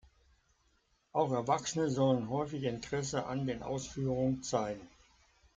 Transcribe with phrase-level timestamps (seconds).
[1.11, 4.89] Auch Erwachsene sollen häufig Interesse an den Ausführungen zeigen.